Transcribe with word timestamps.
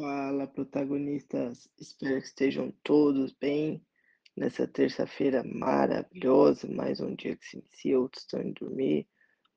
Fala, 0.00 0.46
protagonistas. 0.46 1.68
Espero 1.76 2.20
que 2.20 2.28
estejam 2.28 2.72
todos 2.84 3.32
bem 3.32 3.84
nessa 4.36 4.64
terça-feira 4.64 5.42
maravilhosa. 5.42 6.68
Mais 6.68 7.00
um 7.00 7.16
dia 7.16 7.36
que 7.36 7.44
se 7.44 7.58
inicia, 7.58 7.98
outros 7.98 8.22
estão 8.22 8.40
indo 8.40 8.64
dormir. 8.64 9.08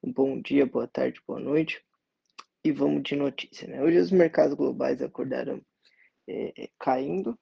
Um 0.02 0.12
bom 0.12 0.42
dia, 0.42 0.66
boa 0.66 0.88
tarde, 0.88 1.22
boa 1.28 1.40
noite. 1.40 1.86
E 2.64 2.72
vamos 2.72 3.04
de 3.04 3.16
notícia, 3.16 3.68
né? 3.68 3.84
Hoje 3.84 4.00
os 4.00 4.10
mercados 4.10 4.56
globais 4.56 5.00
acordaram 5.00 5.62
é, 6.28 6.71
caindo, 6.79 7.37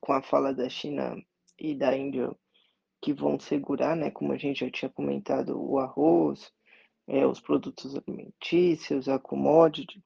com 0.00 0.12
a 0.12 0.22
fala 0.22 0.54
da 0.54 0.68
China 0.68 1.20
e 1.58 1.74
da 1.74 1.96
Índia 1.96 2.30
que 3.02 3.12
vão 3.12 3.36
segurar, 3.36 3.96
né? 3.96 4.12
Como 4.12 4.32
a 4.32 4.38
gente 4.38 4.60
já 4.64 4.70
tinha 4.70 4.88
comentado, 4.88 5.60
o 5.60 5.80
arroz, 5.80 6.52
é, 7.08 7.26
os 7.26 7.40
produtos 7.40 7.96
alimentícios, 7.96 9.08
a 9.08 9.18
commodity. 9.18 10.00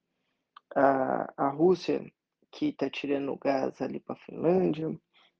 A, 0.75 1.31
a 1.37 1.51
Rússia 1.51 2.11
que 2.51 2.67
está 2.69 2.89
tirando 2.91 3.37
gás 3.37 3.81
ali 3.81 4.01
para 4.01 4.15
a 4.15 4.19
Finlândia. 4.19 4.99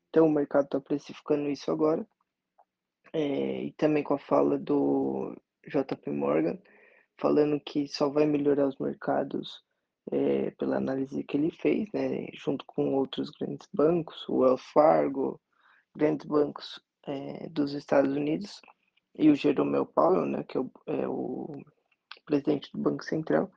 Então 0.09 0.27
o 0.27 0.31
mercado 0.31 0.65
está 0.65 0.81
precificando 0.81 1.49
isso 1.49 1.71
agora. 1.71 2.07
É, 3.13 3.63
e 3.65 3.73
também 3.73 4.03
com 4.03 4.15
a 4.15 4.19
fala 4.19 4.59
do 4.59 5.35
JP 5.67 6.11
Morgan, 6.11 6.59
falando 7.19 7.61
que 7.61 7.89
só 7.89 8.09
vai 8.09 8.27
melhorar 8.27 8.67
os 8.67 8.79
mercados 8.79 9.63
é, 10.11 10.51
pela 10.53 10.77
análise 10.77 11.23
que 11.25 11.37
ele 11.37 11.51
fez, 11.51 11.91
né, 11.93 12.29
junto 12.35 12.65
com 12.67 12.95
outros 12.95 13.31
grandes 13.31 13.69
bancos, 13.73 14.29
o 14.29 14.39
Wells 14.39 14.63
Fargo, 14.73 15.41
grandes 15.95 16.27
bancos 16.27 16.81
é, 17.07 17.49
dos 17.49 17.73
Estados 17.73 18.15
Unidos, 18.15 18.61
e 19.15 19.31
o 19.31 19.35
Jerome 19.35 19.85
Powell, 19.95 20.27
né, 20.27 20.45
que 20.45 20.57
é 20.57 20.61
o, 20.61 20.71
é 20.87 21.09
o 21.09 21.61
presidente 22.25 22.71
do 22.73 22.79
Banco 22.79 23.05
Central, 23.05 23.51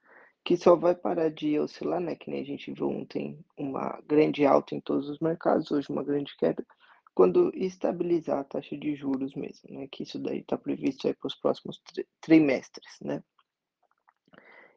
que 0.44 0.58
só 0.58 0.76
vai 0.76 0.96
parar 0.96 1.30
de 1.30 1.60
oscilar, 1.60 2.00
né? 2.00 2.16
Que 2.16 2.30
nem 2.30 2.42
a 2.42 2.46
gente 2.46 2.72
viu 2.72 2.90
ontem 2.90 3.44
uma 3.58 4.02
grande 4.08 4.46
alta 4.46 4.76
em 4.76 4.82
todos 4.82 5.10
os 5.10 5.20
mercados, 5.20 5.72
hoje 5.72 5.90
uma 5.90 6.04
grande 6.04 6.36
queda, 6.38 6.66
quando 7.14 7.52
estabilizar 7.56 8.40
a 8.40 8.44
taxa 8.44 8.78
de 8.78 8.96
juros 8.96 9.36
mesmo, 9.36 9.70
né? 9.70 9.88
Que 9.92 10.04
isso 10.04 10.20
daí 10.20 10.40
está 10.40 10.58
previsto 10.58 11.08
aí 11.08 11.14
para 11.14 11.28
os 11.28 11.36
próximos 11.36 11.82
trimestres, 12.22 12.98
né? 13.02 13.24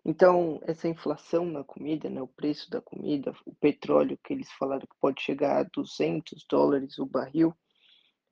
Então, 0.04 0.60
essa 0.64 0.86
inflação 0.86 1.46
na 1.46 1.64
comida, 1.64 2.10
né, 2.10 2.20
o 2.20 2.28
preço 2.28 2.70
da 2.70 2.78
comida, 2.82 3.34
o 3.46 3.54
petróleo 3.54 4.18
que 4.22 4.34
eles 4.34 4.52
falaram 4.52 4.82
que 4.82 5.00
pode 5.00 5.22
chegar 5.22 5.58
a 5.58 5.62
200 5.62 6.44
dólares 6.46 6.98
o 6.98 7.06
barril, 7.06 7.54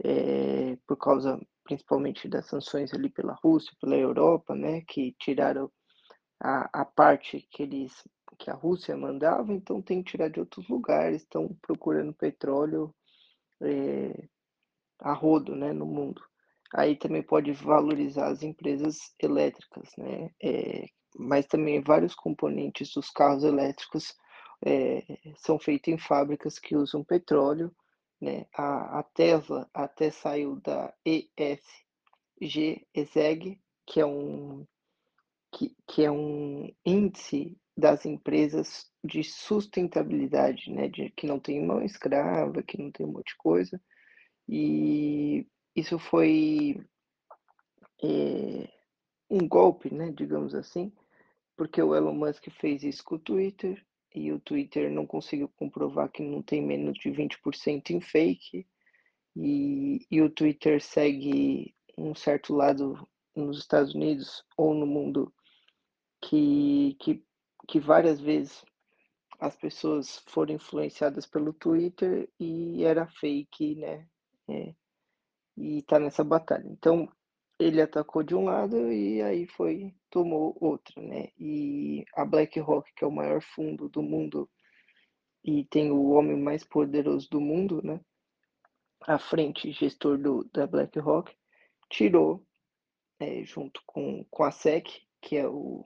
é, 0.04 0.76
por 0.86 0.98
causa 0.98 1.40
principalmente 1.64 2.28
das 2.28 2.46
sanções 2.46 2.92
ali 2.92 3.08
pela 3.08 3.38
Rússia, 3.42 3.72
pela 3.80 3.96
Europa, 3.96 4.54
né, 4.54 4.82
que 4.82 5.16
tiraram 5.18 5.70
a, 6.42 6.82
a 6.82 6.84
parte 6.84 7.46
que 7.50 7.62
eles 7.62 7.92
que 8.38 8.50
a 8.50 8.54
Rússia 8.54 8.96
mandava, 8.96 9.52
então 9.52 9.80
tem 9.80 10.02
que 10.02 10.12
tirar 10.12 10.28
de 10.28 10.40
outros 10.40 10.68
lugares, 10.68 11.22
estão 11.22 11.56
procurando 11.62 12.12
petróleo 12.12 12.92
é, 13.60 14.28
a 14.98 15.12
rodo, 15.12 15.54
né, 15.54 15.72
no 15.72 15.86
mundo. 15.86 16.20
Aí 16.74 16.96
também 16.96 17.22
pode 17.22 17.52
valorizar 17.52 18.28
as 18.28 18.42
empresas 18.42 19.14
elétricas, 19.22 19.88
né, 19.96 20.30
é, 20.42 20.86
mas 21.16 21.46
também 21.46 21.80
vários 21.80 22.14
componentes 22.14 22.92
dos 22.94 23.10
carros 23.10 23.44
elétricos 23.44 24.12
é, 24.64 25.04
são 25.36 25.58
feitos 25.58 25.92
em 25.92 25.98
fábricas 25.98 26.58
que 26.58 26.74
usam 26.74 27.04
petróleo, 27.04 27.70
né, 28.20 28.46
a, 28.56 29.00
a 29.00 29.02
Tesla 29.02 29.68
até 29.72 30.10
saiu 30.10 30.56
da 30.56 30.92
ESG, 31.04 32.86
ESG, 32.94 33.60
que 33.86 34.00
é 34.00 34.06
um 34.06 34.66
que, 35.92 36.02
é 36.02 36.10
um 36.10 36.72
índice 36.86 37.54
das 37.76 38.06
empresas 38.06 38.90
de 39.04 39.22
sustentabilidade, 39.22 40.70
né, 40.70 40.88
de 40.88 41.10
que 41.10 41.26
não 41.26 41.38
tem 41.38 41.64
mão 41.64 41.82
escrava, 41.82 42.62
que 42.62 42.80
não 42.80 42.90
tem 42.90 43.04
um 43.04 43.12
monte 43.12 43.32
de 43.32 43.36
coisa. 43.36 43.78
E 44.48 45.46
isso 45.76 45.98
foi 45.98 46.80
é, 48.02 48.68
um 49.28 49.46
golpe, 49.46 49.92
né, 49.92 50.10
digamos 50.10 50.54
assim, 50.54 50.90
porque 51.56 51.82
o 51.82 51.94
Elon 51.94 52.14
Musk 52.14 52.48
fez 52.58 52.82
isso 52.82 53.04
com 53.04 53.16
o 53.16 53.18
Twitter 53.18 53.84
e 54.14 54.32
o 54.32 54.40
Twitter 54.40 54.90
não 54.90 55.06
conseguiu 55.06 55.48
comprovar 55.56 56.10
que 56.10 56.22
não 56.22 56.42
tem 56.42 56.62
menos 56.62 56.98
de 56.98 57.10
20% 57.10 57.90
em 57.90 58.00
fake. 58.00 58.66
E, 59.36 60.06
e 60.10 60.22
o 60.22 60.30
Twitter 60.30 60.82
segue 60.82 61.74
um 61.98 62.14
certo 62.14 62.54
lado 62.54 63.06
nos 63.36 63.58
Estados 63.58 63.94
Unidos 63.94 64.42
ou 64.56 64.74
no 64.74 64.86
mundo 64.86 65.32
que, 66.22 66.96
que, 67.00 67.24
que 67.68 67.80
várias 67.80 68.20
vezes 68.20 68.64
as 69.40 69.56
pessoas 69.56 70.22
foram 70.28 70.54
influenciadas 70.54 71.26
pelo 71.26 71.52
Twitter 71.52 72.30
e 72.38 72.84
era 72.84 73.08
fake, 73.08 73.74
né? 73.74 74.06
É, 74.48 74.74
e 75.56 75.82
tá 75.82 75.98
nessa 75.98 76.22
batalha. 76.22 76.66
Então, 76.66 77.08
ele 77.58 77.82
atacou 77.82 78.22
de 78.22 78.34
um 78.34 78.44
lado 78.44 78.92
e 78.92 79.20
aí 79.20 79.46
foi, 79.48 79.94
tomou 80.08 80.56
outro, 80.60 81.02
né? 81.02 81.28
E 81.38 82.04
a 82.14 82.24
BlackRock, 82.24 82.92
que 82.94 83.04
é 83.04 83.06
o 83.06 83.12
maior 83.12 83.42
fundo 83.42 83.88
do 83.88 84.00
mundo 84.00 84.48
e 85.44 85.64
tem 85.64 85.90
o 85.90 86.10
homem 86.10 86.40
mais 86.40 86.62
poderoso 86.64 87.28
do 87.28 87.40
mundo, 87.40 87.82
né? 87.82 88.00
À 89.00 89.18
frente, 89.18 89.72
gestor 89.72 90.16
do, 90.18 90.48
da 90.52 90.68
BlackRock, 90.68 91.34
tirou, 91.90 92.46
é, 93.18 93.42
junto 93.42 93.82
com, 93.86 94.24
com 94.30 94.44
a 94.44 94.52
SEC, 94.52 94.88
que 95.20 95.36
é 95.36 95.48
o 95.48 95.84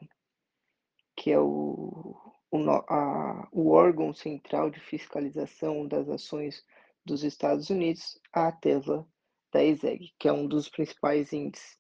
que 1.27 1.33
é 1.33 1.41
o, 1.41 2.15
o, 2.53 2.71
a, 2.71 3.49
o 3.51 3.73
órgão 3.73 4.15
central 4.15 4.71
de 4.71 4.79
fiscalização 4.79 5.85
das 5.89 6.09
ações 6.09 6.65
dos 7.05 7.25
Estados 7.25 7.69
Unidos, 7.69 8.17
a 8.33 8.53
Tesla 8.53 9.05
da 9.53 9.61
ESEG, 9.61 10.15
que 10.21 10.29
é 10.29 10.33
um 10.33 10.47
dos 10.47 10.69
principais 10.69 11.33
índices 11.33 11.77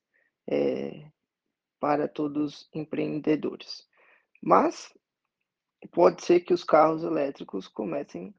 é, 0.51 1.09
para 1.79 2.09
todos 2.09 2.63
os 2.63 2.71
empreendedores. 2.75 3.87
Mas 4.43 4.93
pode 5.93 6.25
ser 6.25 6.41
que 6.41 6.53
os 6.53 6.65
carros 6.65 7.05
elétricos 7.05 7.69
comecem 7.69 8.35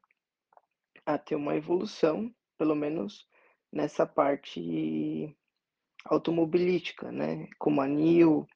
a 1.06 1.16
ter 1.16 1.36
uma 1.36 1.56
evolução, 1.56 2.30
pelo 2.58 2.74
menos 2.74 3.26
nessa 3.72 4.06
parte 4.06 5.34
automobilística, 6.04 7.10
né? 7.10 7.48
Como 7.58 7.80
a 7.80 7.88
NIO, 7.88 8.46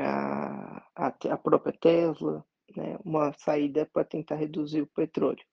a, 0.00 0.84
a, 0.94 1.06
a 1.06 1.38
própria 1.38 1.72
Tesla, 1.72 2.44
né, 2.76 2.98
uma 3.04 3.32
saída 3.34 3.86
para 3.86 4.04
tentar 4.04 4.36
reduzir 4.36 4.82
o 4.82 4.86
petróleo. 4.86 5.44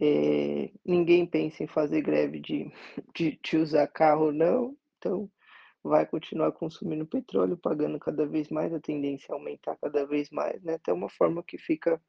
É, 0.00 0.70
ninguém 0.84 1.26
pensa 1.26 1.64
em 1.64 1.66
fazer 1.66 2.02
greve 2.02 2.40
de, 2.40 2.70
de, 3.14 3.38
de, 3.42 3.56
usar 3.56 3.86
carro, 3.88 4.32
não, 4.32 4.76
então 4.96 5.30
vai 5.82 6.06
continuar 6.06 6.52
consumindo 6.52 7.06
petróleo, 7.06 7.56
pagando 7.56 7.98
cada 7.98 8.26
vez 8.26 8.48
mais, 8.48 8.72
a 8.72 8.80
tendência 8.80 9.32
é 9.32 9.34
aumentar 9.34 9.76
cada 9.80 10.06
vez 10.06 10.30
mais, 10.30 10.62
né, 10.62 10.74
até 10.74 10.92
uma 10.92 11.08
forma 11.08 11.42
que 11.42 11.58
fica 11.58 12.00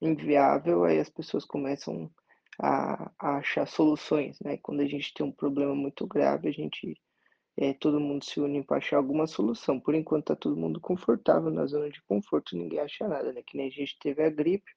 inviável, 0.00 0.84
aí 0.84 0.98
as 0.98 1.10
pessoas 1.10 1.44
começam 1.44 2.10
a, 2.60 3.10
a 3.18 3.36
achar 3.38 3.66
soluções, 3.66 4.38
né, 4.40 4.56
quando 4.58 4.80
a 4.80 4.86
gente 4.86 5.12
tem 5.12 5.26
um 5.26 5.32
problema 5.32 5.74
muito 5.74 6.06
grave, 6.06 6.48
a 6.48 6.52
gente 6.52 6.96
é, 7.56 7.72
todo 7.72 8.00
mundo 8.00 8.24
se 8.24 8.38
une 8.40 8.62
para 8.62 8.76
achar 8.78 8.98
alguma 8.98 9.26
solução. 9.26 9.80
Por 9.80 9.94
enquanto 9.94 10.32
está 10.32 10.36
todo 10.36 10.56
mundo 10.56 10.80
confortável 10.80 11.50
na 11.50 11.66
zona 11.66 11.90
de 11.90 12.02
conforto, 12.02 12.56
ninguém 12.56 12.80
acha 12.80 13.08
nada, 13.08 13.32
né? 13.32 13.42
Que 13.42 13.56
nem 13.56 13.68
a 13.68 13.70
gente 13.70 13.98
teve 13.98 14.22
a 14.22 14.30
gripe, 14.30 14.70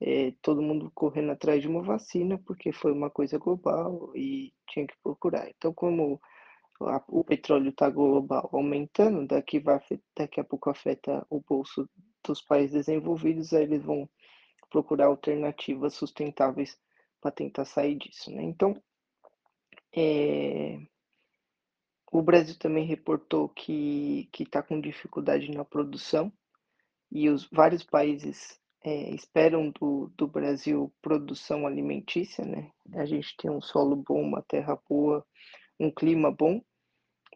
é, 0.00 0.32
todo 0.42 0.62
mundo 0.62 0.90
correndo 0.94 1.32
atrás 1.32 1.62
de 1.62 1.68
uma 1.68 1.82
vacina, 1.82 2.38
porque 2.38 2.72
foi 2.72 2.92
uma 2.92 3.10
coisa 3.10 3.38
global 3.38 4.12
e 4.14 4.52
tinha 4.68 4.86
que 4.86 4.94
procurar. 5.02 5.48
Então, 5.50 5.72
como 5.72 6.20
a, 6.82 7.02
o 7.08 7.24
petróleo 7.24 7.70
está 7.70 7.88
global 7.88 8.48
aumentando, 8.52 9.26
daqui, 9.26 9.58
vai, 9.58 9.80
daqui 10.16 10.40
a 10.40 10.44
pouco 10.44 10.70
afeta 10.70 11.26
o 11.30 11.40
bolso 11.40 11.88
dos 12.26 12.42
países 12.42 12.72
desenvolvidos, 12.72 13.52
aí 13.52 13.62
eles 13.64 13.82
vão 13.82 14.08
procurar 14.70 15.06
alternativas 15.06 15.94
sustentáveis 15.94 16.78
para 17.20 17.30
tentar 17.30 17.64
sair 17.64 17.96
disso, 17.96 18.30
né? 18.30 18.42
Então, 18.42 18.76
é, 19.96 20.78
o 22.14 22.22
Brasil 22.22 22.56
também 22.56 22.86
reportou 22.86 23.48
que 23.48 24.30
está 24.38 24.62
com 24.62 24.80
dificuldade 24.80 25.50
na 25.50 25.64
produção 25.64 26.32
e 27.10 27.28
os 27.28 27.44
vários 27.50 27.82
países 27.82 28.56
é, 28.84 29.10
esperam 29.12 29.72
do, 29.72 30.12
do 30.16 30.28
Brasil 30.28 30.94
produção 31.02 31.66
alimentícia, 31.66 32.44
né? 32.44 32.70
A 32.92 33.04
gente 33.04 33.36
tem 33.36 33.50
um 33.50 33.60
solo 33.60 33.96
bom, 33.96 34.22
uma 34.22 34.42
terra 34.42 34.78
boa, 34.88 35.26
um 35.80 35.90
clima 35.90 36.30
bom, 36.30 36.62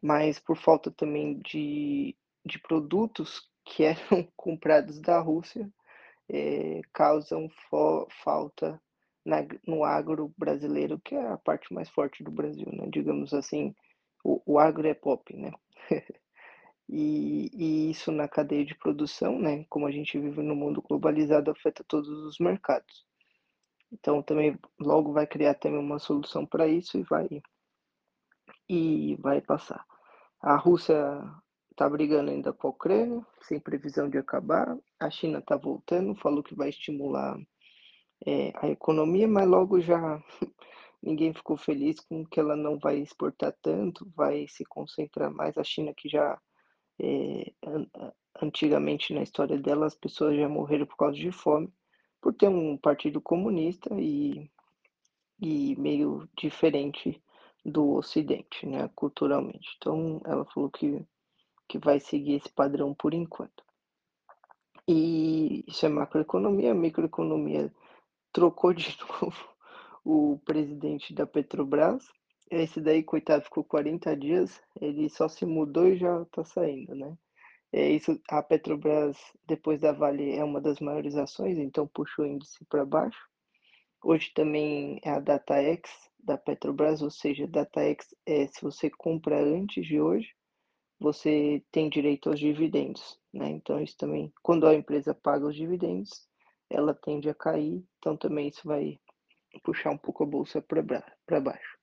mas 0.00 0.38
por 0.38 0.56
falta 0.56 0.92
também 0.92 1.40
de, 1.40 2.16
de 2.46 2.60
produtos 2.60 3.50
que 3.64 3.82
eram 3.82 4.28
comprados 4.36 5.00
da 5.00 5.18
Rússia, 5.18 5.68
é, 6.28 6.82
causam 6.92 7.48
falta 8.22 8.80
na, 9.26 9.38
no 9.66 9.82
agro 9.82 10.32
brasileiro, 10.38 11.00
que 11.00 11.16
é 11.16 11.26
a 11.32 11.36
parte 11.36 11.74
mais 11.74 11.88
forte 11.88 12.22
do 12.22 12.30
Brasil, 12.30 12.68
né? 12.72 12.86
Digamos 12.88 13.34
assim, 13.34 13.74
o, 14.24 14.42
o 14.46 14.58
agro 14.58 14.86
é 14.86 14.94
pop, 14.94 15.36
né? 15.36 15.52
e, 16.88 17.50
e 17.52 17.90
isso 17.90 18.10
na 18.12 18.28
cadeia 18.28 18.64
de 18.64 18.74
produção, 18.74 19.38
né? 19.38 19.64
Como 19.68 19.86
a 19.86 19.90
gente 19.90 20.18
vive 20.18 20.42
no 20.42 20.54
mundo 20.54 20.82
globalizado, 20.82 21.50
afeta 21.50 21.84
todos 21.84 22.08
os 22.08 22.38
mercados. 22.38 23.06
Então 23.92 24.22
também 24.22 24.58
logo 24.78 25.12
vai 25.12 25.26
criar 25.26 25.54
também 25.54 25.78
uma 25.78 25.98
solução 25.98 26.44
para 26.44 26.68
isso 26.68 26.98
e 26.98 27.02
vai 27.02 27.28
e 28.68 29.16
vai 29.16 29.40
passar. 29.40 29.84
A 30.40 30.56
Rússia 30.56 30.94
está 31.70 31.88
brigando 31.88 32.30
ainda 32.30 32.52
com 32.52 32.66
a 32.66 32.70
Ucrânia, 32.70 33.24
sem 33.42 33.58
previsão 33.58 34.08
de 34.10 34.18
acabar. 34.18 34.76
A 35.00 35.10
China 35.10 35.38
está 35.38 35.56
voltando, 35.56 36.14
falou 36.16 36.42
que 36.42 36.54
vai 36.54 36.68
estimular 36.68 37.38
é, 38.26 38.52
a 38.56 38.68
economia, 38.68 39.26
mas 39.26 39.48
logo 39.48 39.80
já 39.80 40.22
ninguém 41.02 41.32
ficou 41.32 41.56
feliz 41.56 42.00
com 42.00 42.24
que 42.26 42.40
ela 42.40 42.56
não 42.56 42.78
vai 42.78 42.98
exportar 42.98 43.54
tanto, 43.62 44.10
vai 44.14 44.46
se 44.48 44.64
concentrar 44.64 45.30
mais. 45.32 45.56
A 45.56 45.64
China 45.64 45.94
que 45.94 46.08
já 46.08 46.38
é, 47.00 47.52
antigamente 48.42 49.14
na 49.14 49.22
história 49.22 49.58
dela 49.58 49.86
as 49.86 49.94
pessoas 49.94 50.36
já 50.36 50.48
morreram 50.48 50.86
por 50.86 50.96
causa 50.96 51.16
de 51.16 51.30
fome, 51.30 51.72
por 52.20 52.34
ter 52.34 52.48
um 52.48 52.76
partido 52.76 53.20
comunista 53.20 53.94
e, 54.00 54.50
e 55.40 55.76
meio 55.76 56.28
diferente 56.36 57.22
do 57.64 57.94
Ocidente, 57.94 58.66
né, 58.66 58.88
culturalmente. 58.94 59.76
Então 59.76 60.20
ela 60.24 60.44
falou 60.46 60.70
que, 60.70 61.04
que 61.68 61.78
vai 61.78 62.00
seguir 62.00 62.34
esse 62.34 62.50
padrão 62.50 62.94
por 62.94 63.14
enquanto. 63.14 63.62
E 64.86 65.64
isso 65.68 65.84
é 65.84 65.88
macroeconomia, 65.88 66.74
microeconomia 66.74 67.72
trocou 68.32 68.72
de 68.72 68.96
novo 69.22 69.57
o 70.08 70.38
presidente 70.38 71.12
da 71.12 71.26
Petrobras. 71.26 72.08
Esse 72.50 72.80
daí, 72.80 73.02
coitado, 73.02 73.44
ficou 73.44 73.62
40 73.62 74.16
dias, 74.16 74.58
ele 74.80 75.06
só 75.10 75.28
se 75.28 75.44
mudou 75.44 75.86
e 75.86 75.98
já 75.98 76.22
está 76.22 76.42
saindo, 76.42 76.94
né? 76.94 77.14
É 77.70 77.90
isso, 77.90 78.18
a 78.30 78.42
Petrobras, 78.42 79.18
depois 79.46 79.82
da 79.82 79.92
Vale, 79.92 80.34
é 80.34 80.42
uma 80.42 80.62
das 80.62 80.80
maiores 80.80 81.14
ações, 81.14 81.58
então 81.58 81.86
puxou 81.86 82.24
o 82.24 82.28
índice 82.28 82.64
para 82.64 82.86
baixo. 82.86 83.18
Hoje 84.02 84.32
também 84.34 84.98
é 85.04 85.10
a 85.10 85.20
DataX 85.20 85.90
da 86.18 86.38
Petrobras, 86.38 87.02
ou 87.02 87.10
seja, 87.10 87.46
DataX 87.46 88.14
é 88.24 88.46
se 88.46 88.62
você 88.62 88.88
compra 88.88 89.38
antes 89.38 89.86
de 89.86 90.00
hoje, 90.00 90.30
você 90.98 91.62
tem 91.70 91.90
direito 91.90 92.30
aos 92.30 92.40
dividendos, 92.40 93.20
né? 93.30 93.50
Então 93.50 93.78
isso 93.78 93.98
também, 93.98 94.32
quando 94.42 94.66
a 94.66 94.74
empresa 94.74 95.12
paga 95.12 95.46
os 95.46 95.54
dividendos, 95.54 96.26
ela 96.70 96.94
tende 96.94 97.28
a 97.28 97.34
cair, 97.34 97.84
então 97.98 98.16
também 98.16 98.48
isso 98.48 98.66
vai 98.66 98.98
puxar 99.60 99.90
um 99.90 99.98
pouco 99.98 100.24
a 100.24 100.26
bolsa 100.26 100.62
para 100.62 101.40
baixo. 101.40 101.78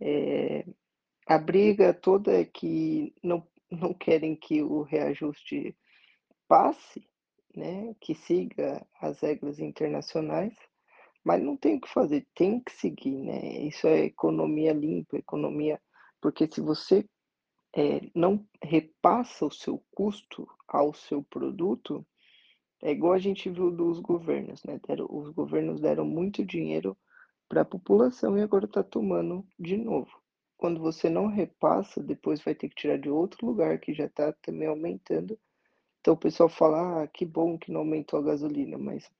É, 0.00 0.64
a 1.26 1.38
briga 1.38 1.92
toda 1.92 2.32
é 2.32 2.44
que 2.44 3.14
não, 3.22 3.46
não 3.70 3.92
querem 3.92 4.34
que 4.36 4.62
o 4.62 4.82
reajuste 4.82 5.76
passe, 6.46 7.06
né, 7.54 7.94
que 8.00 8.14
siga 8.14 8.86
as 9.00 9.20
regras 9.20 9.58
internacionais, 9.58 10.54
mas 11.24 11.42
não 11.42 11.56
tem 11.56 11.76
o 11.76 11.80
que 11.80 11.92
fazer, 11.92 12.26
tem 12.34 12.60
que 12.60 12.72
seguir, 12.72 13.20
né? 13.22 13.58
Isso 13.62 13.86
é 13.86 14.04
economia 14.04 14.72
limpa, 14.72 15.18
economia, 15.18 15.80
porque 16.20 16.48
se 16.50 16.60
você 16.60 17.04
é, 17.76 18.00
não 18.14 18.46
repassa 18.62 19.44
o 19.44 19.50
seu 19.50 19.84
custo 19.94 20.48
ao 20.66 20.94
seu 20.94 21.22
produto, 21.22 22.06
é 22.82 22.90
igual 22.92 23.12
a 23.12 23.18
gente 23.18 23.50
viu 23.50 23.70
dos 23.70 23.98
governos, 24.00 24.62
né? 24.64 24.80
Deram, 24.86 25.06
os 25.10 25.30
governos 25.30 25.80
deram 25.80 26.04
muito 26.04 26.44
dinheiro 26.44 26.96
para 27.48 27.62
a 27.62 27.64
população 27.64 28.36
e 28.38 28.42
agora 28.42 28.66
está 28.66 28.82
tomando 28.82 29.46
de 29.58 29.76
novo. 29.76 30.10
Quando 30.56 30.80
você 30.80 31.08
não 31.08 31.26
repassa, 31.26 32.02
depois 32.02 32.42
vai 32.42 32.54
ter 32.54 32.68
que 32.68 32.74
tirar 32.74 32.98
de 32.98 33.08
outro 33.08 33.46
lugar 33.46 33.78
que 33.78 33.94
já 33.94 34.06
está 34.06 34.32
também 34.42 34.68
aumentando. 34.68 35.38
Então 36.00 36.14
o 36.14 36.18
pessoal 36.18 36.48
fala, 36.48 37.02
ah, 37.02 37.06
que 37.06 37.24
bom 37.24 37.58
que 37.58 37.72
não 37.72 37.80
aumentou 37.80 38.18
a 38.18 38.22
gasolina, 38.22 38.78
mas 38.78 39.10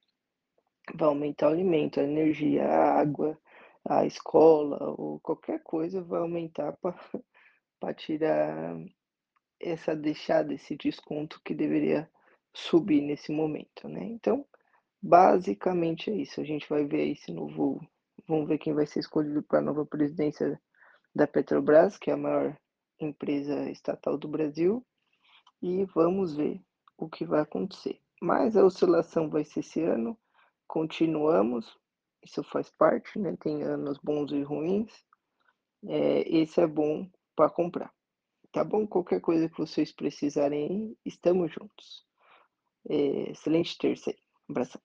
vai 0.94 1.08
aumentar 1.08 1.49
o 1.49 1.52
alimento, 1.52 2.00
a 2.00 2.04
energia, 2.04 2.64
a 2.64 3.00
água, 3.00 3.38
a 3.84 4.06
escola 4.06 4.94
ou 4.96 5.20
qualquer 5.20 5.62
coisa 5.62 6.02
vai 6.02 6.20
aumentar 6.20 6.76
para 6.81 7.94
tirar 7.94 8.76
essa 9.61 9.94
deixada, 9.94 10.54
esse 10.54 10.76
desconto 10.76 11.40
que 11.44 11.54
deveria 11.54 12.08
subir 12.54 13.00
nesse 13.02 13.32
momento, 13.32 13.88
né? 13.88 14.04
Então, 14.04 14.44
basicamente 15.00 16.10
é 16.10 16.14
isso. 16.14 16.40
A 16.40 16.44
gente 16.44 16.68
vai 16.68 16.84
ver 16.84 17.10
esse 17.10 17.32
novo, 17.32 17.80
vamos 18.26 18.48
ver 18.48 18.58
quem 18.58 18.74
vai 18.74 18.86
ser 18.86 19.00
escolhido 19.00 19.42
para 19.42 19.58
a 19.58 19.62
nova 19.62 19.86
presidência 19.86 20.60
da 21.14 21.26
Petrobras, 21.26 21.96
que 21.96 22.10
é 22.10 22.14
a 22.14 22.16
maior 22.16 22.56
empresa 23.00 23.70
estatal 23.70 24.18
do 24.18 24.28
Brasil, 24.28 24.84
e 25.62 25.84
vamos 25.86 26.36
ver 26.36 26.60
o 26.96 27.08
que 27.08 27.24
vai 27.24 27.40
acontecer. 27.40 28.00
Mas 28.20 28.56
a 28.56 28.64
oscilação 28.64 29.30
vai 29.30 29.44
ser 29.44 29.60
esse 29.60 29.82
ano, 29.82 30.18
continuamos, 30.66 31.78
isso 32.22 32.42
faz 32.42 32.68
parte, 32.70 33.18
né? 33.18 33.36
Tem 33.40 33.62
anos 33.62 33.98
bons 33.98 34.32
e 34.32 34.42
ruins. 34.42 34.92
É, 35.86 36.28
esse 36.28 36.60
é 36.60 36.66
bom 36.66 37.08
para 37.36 37.48
comprar. 37.48 37.92
Tá 38.50 38.64
bom? 38.64 38.86
Qualquer 38.86 39.20
coisa 39.20 39.48
que 39.48 39.58
vocês 39.58 39.92
precisarem, 39.92 40.96
estamos 41.04 41.52
juntos. 41.52 42.07
É, 42.88 43.31
excelente 43.31 43.76
terça 43.79 44.11
aí. 44.11 44.17
Um 44.49 44.52
abração. 44.52 44.81